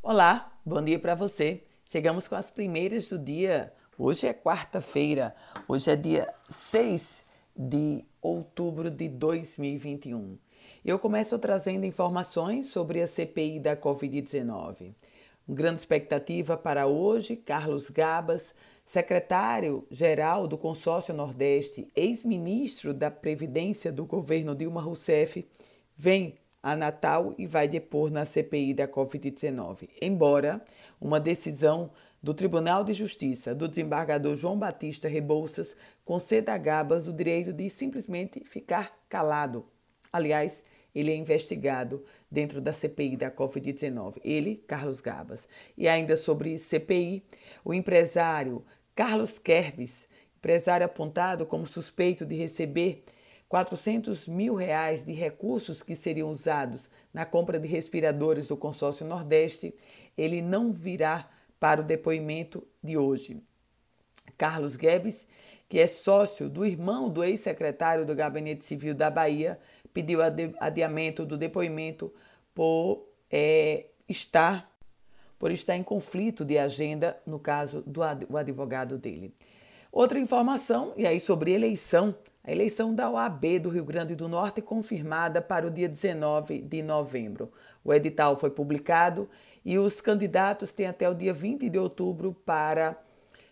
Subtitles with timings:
[0.00, 1.64] Olá, bom dia para você.
[1.84, 3.72] Chegamos com as primeiras do dia.
[3.98, 5.34] Hoje é quarta-feira,
[5.66, 7.22] hoje é dia 6
[7.54, 10.38] de outubro de 2021.
[10.84, 14.94] Eu começo trazendo informações sobre a CPI da Covid-19.
[15.48, 18.54] Grande expectativa para hoje, Carlos Gabas,
[18.86, 25.44] secretário-geral do Consórcio Nordeste, ex-ministro da Previdência do governo Dilma Rousseff,
[25.96, 29.88] vem a Natal e vai depor na CPI da Covid-19.
[30.02, 30.64] Embora
[31.00, 31.90] uma decisão
[32.22, 37.70] do Tribunal de Justiça do desembargador João Batista Rebouças conceda a Gabas o direito de
[37.70, 39.64] simplesmente ficar calado.
[40.12, 44.16] Aliás, ele é investigado dentro da CPI da Covid-19.
[44.24, 45.46] Ele, Carlos Gabas.
[45.76, 47.22] E ainda sobre CPI,
[47.64, 48.64] o empresário
[48.96, 53.04] Carlos Kerbis, empresário apontado como suspeito de receber
[53.48, 59.74] 400 mil reais de recursos que seriam usados na compra de respiradores do consórcio Nordeste,
[60.16, 63.42] ele não virá para o depoimento de hoje.
[64.36, 65.26] Carlos Guedes,
[65.68, 69.58] que é sócio do irmão do ex-secretário do Gabinete Civil da Bahia,
[69.92, 70.20] pediu
[70.60, 72.12] adiamento do depoimento
[72.54, 74.68] por é, estar
[75.38, 78.02] por estar em conflito de agenda no caso do
[78.36, 79.32] advogado dele.
[79.90, 84.62] Outra informação, e aí sobre eleição, a eleição da OAB do Rio Grande do Norte
[84.62, 87.52] confirmada para o dia 19 de novembro.
[87.84, 89.28] O edital foi publicado
[89.64, 92.96] e os candidatos têm até o dia 20 de outubro para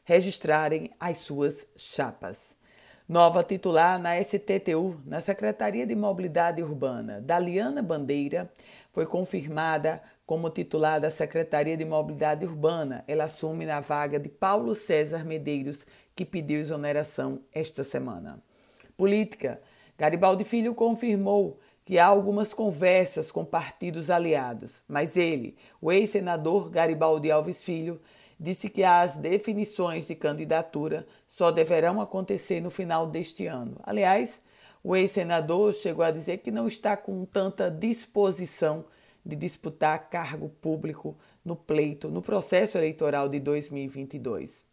[0.05, 2.57] registrarem as suas chapas.
[3.09, 8.51] Nova titular na STTU, na Secretaria de Mobilidade Urbana, Daliana Bandeira,
[8.92, 13.05] foi confirmada como titular da Secretaria de Mobilidade Urbana.
[13.07, 18.42] Ela assume na vaga de Paulo César Medeiros, que pediu exoneração esta semana.
[18.97, 19.61] Política.
[19.98, 27.30] Garibaldi Filho confirmou que há algumas conversas com partidos aliados, mas ele, o ex-senador Garibaldi
[27.30, 28.00] Alves Filho,
[28.39, 33.77] disse que as definições de candidatura só deverão acontecer no final deste ano.
[33.83, 34.40] Aliás,
[34.83, 38.84] o ex-senador chegou a dizer que não está com tanta disposição
[39.24, 44.64] de disputar cargo público no pleito, no processo eleitoral de 2022.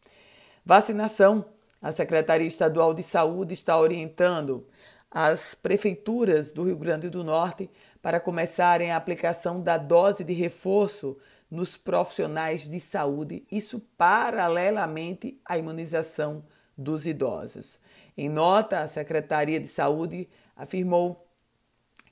[0.66, 1.46] Vacinação.
[1.84, 4.66] A Secretaria Estadual de Saúde está orientando
[5.12, 7.70] as prefeituras do Rio Grande do Norte
[8.02, 11.18] para começarem a aplicação da dose de reforço
[11.52, 16.46] nos profissionais de saúde, isso paralelamente à imunização
[16.76, 17.78] dos idosos.
[18.18, 21.28] Em nota, a Secretaria de Saúde afirmou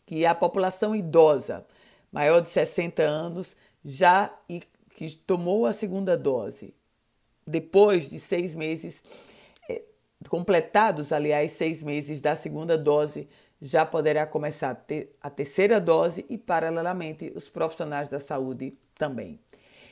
[0.05, 1.65] que a população idosa
[2.11, 3.55] maior de 60 anos
[3.85, 4.61] já e
[4.95, 6.75] que tomou a segunda dose
[7.47, 9.01] depois de seis meses
[10.29, 13.27] completados, aliás, seis meses da segunda dose,
[13.61, 19.39] já poderá começar a, ter a terceira dose e, paralelamente, os profissionais da saúde também.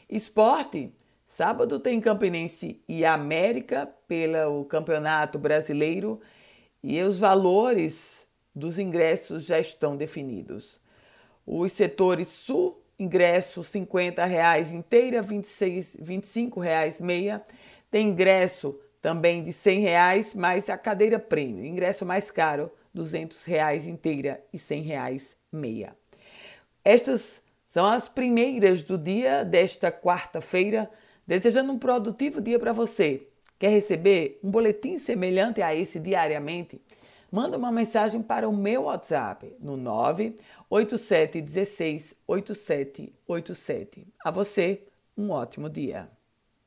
[0.09, 0.91] Esporte.
[1.27, 6.19] Sábado tem Campinense e América pelo Campeonato Brasileiro
[6.83, 8.25] e os valores
[8.55, 10.81] dos ingressos já estão definidos.
[11.45, 17.43] Os setores Sul, ingresso 50 reais inteira, R$ 26, 25 reais meia.
[17.91, 21.65] Tem ingresso também de 100 reais, mais a cadeira prêmio.
[21.65, 25.95] Ingresso mais caro, 200 reais inteira e 100 reais meia.
[26.83, 30.89] Estas são as primeiras do dia desta quarta-feira,
[31.25, 33.27] desejando um produtivo dia para você.
[33.59, 36.81] Quer receber um boletim semelhante a esse diariamente?
[37.31, 44.07] Manda uma mensagem para o meu WhatsApp no 98716 8787.
[44.23, 46.09] A você, um ótimo dia.